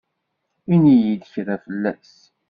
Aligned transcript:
Ini-yi-d 0.73 1.23
kra 1.33 1.55
fell-as. 1.63 2.13